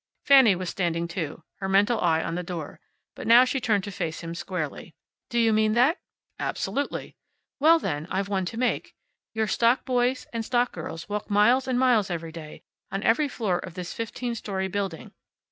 Fanny 0.25 0.55
was 0.55 0.67
standing 0.67 1.07
too, 1.07 1.43
her 1.59 1.69
mental 1.69 1.99
eye 2.01 2.23
on 2.23 2.33
the 2.33 2.41
door. 2.41 2.79
But 3.13 3.27
now 3.27 3.45
she 3.45 3.61
turned 3.61 3.83
to 3.83 3.91
face 3.91 4.21
him 4.21 4.33
squarely. 4.33 4.95
"Do 5.29 5.37
you 5.37 5.53
mean 5.53 5.73
that?" 5.73 5.99
"Absolutely." 6.39 7.17
"Well, 7.59 7.77
then, 7.77 8.07
I've 8.09 8.27
one 8.27 8.45
to 8.45 8.57
make. 8.57 8.95
Your 9.35 9.45
stock 9.45 9.85
boys 9.85 10.25
and 10.33 10.43
stock 10.43 10.71
girls 10.71 11.07
walk 11.07 11.29
miles 11.29 11.67
and 11.67 11.77
miles 11.77 12.09
every 12.09 12.31
day, 12.31 12.63
on 12.91 13.03
every 13.03 13.27
floor 13.27 13.59
of 13.59 13.75
this 13.75 13.93
fifteen 13.93 14.33
story 14.33 14.67
building. 14.67 15.11